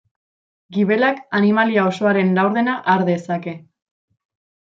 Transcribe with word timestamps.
Gibelak 0.77 1.19
animalia 1.39 1.83
osoaren 1.91 2.33
laurdena 2.39 2.75
har 2.95 3.05
dezake. 3.13 3.57